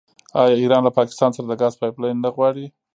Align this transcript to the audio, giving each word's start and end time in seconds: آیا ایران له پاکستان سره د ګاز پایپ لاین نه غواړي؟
آیا 0.41 0.55
ایران 0.61 0.81
له 0.85 0.91
پاکستان 0.99 1.29
سره 1.35 1.45
د 1.47 1.53
ګاز 1.61 1.73
پایپ 1.79 1.95
لاین 2.01 2.17
نه 2.25 2.29
غواړي؟ 2.35 2.65